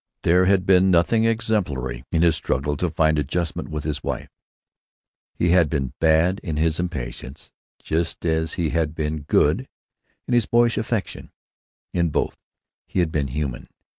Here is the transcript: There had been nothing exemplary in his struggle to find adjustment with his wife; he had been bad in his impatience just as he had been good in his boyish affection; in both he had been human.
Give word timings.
There 0.23 0.45
had 0.45 0.65
been 0.65 0.89
nothing 0.89 1.25
exemplary 1.25 2.03
in 2.11 2.23
his 2.23 2.35
struggle 2.35 2.75
to 2.75 2.89
find 2.89 3.19
adjustment 3.19 3.69
with 3.69 3.83
his 3.83 4.01
wife; 4.03 4.29
he 5.35 5.49
had 5.49 5.69
been 5.69 5.93
bad 5.99 6.39
in 6.41 6.57
his 6.57 6.79
impatience 6.79 7.51
just 7.83 8.25
as 8.25 8.53
he 8.53 8.71
had 8.71 8.95
been 8.95 9.21
good 9.21 9.67
in 10.27 10.33
his 10.33 10.47
boyish 10.47 10.79
affection; 10.79 11.29
in 11.93 12.09
both 12.09 12.35
he 12.87 12.97
had 12.97 13.11
been 13.11 13.27
human. 13.27 13.67